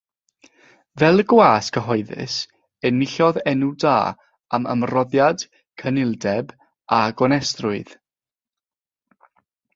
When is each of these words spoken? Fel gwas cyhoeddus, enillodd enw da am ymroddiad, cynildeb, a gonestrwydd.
Fel 1.01 1.21
gwas 1.33 1.67
cyhoeddus, 1.75 2.37
enillodd 2.91 3.37
enw 3.51 3.69
da 3.85 3.93
am 4.59 4.67
ymroddiad, 4.75 5.45
cynildeb, 5.83 6.57
a 6.99 7.05
gonestrwydd. 7.23 7.95